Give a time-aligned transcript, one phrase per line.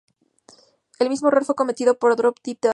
[0.97, 2.69] El mismo error fue cometido en "Drop Dead Diva".